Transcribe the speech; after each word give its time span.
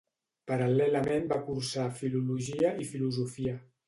Paral·lelament 0.51 1.27
va 1.33 1.37
cursar 1.49 1.85
filologia 1.99 2.73
i 2.85 2.89
filosofia. 2.95 3.55